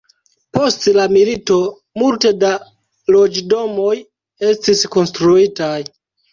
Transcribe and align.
Post 0.57 0.87
la 0.97 1.03
milito 1.15 1.57
multe 2.03 2.33
da 2.45 2.51
loĝdomoj 3.19 3.95
estis 4.51 4.85
konstruitaj. 4.99 5.75